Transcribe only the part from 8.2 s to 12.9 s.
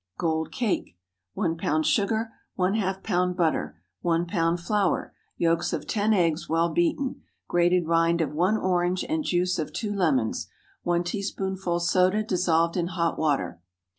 one orange, and juice of two lemons. 1 teaspoonful soda dissolved in